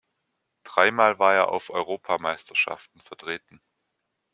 [0.63, 3.61] Dreimal war er auf Europameisterschaften vertreten.